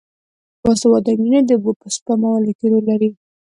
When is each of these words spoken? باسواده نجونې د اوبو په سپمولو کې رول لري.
باسواده 0.61 1.11
نجونې 1.15 1.39
د 1.45 1.49
اوبو 1.55 1.71
په 1.81 1.87
سپمولو 1.95 2.51
کې 2.57 2.65
رول 2.71 2.83
لري. 2.91 3.09